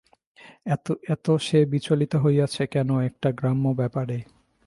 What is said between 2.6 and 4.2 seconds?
কেন একটা গ্রাম্য ব্যাপারে?